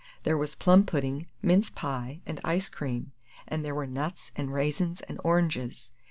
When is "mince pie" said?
1.43-2.21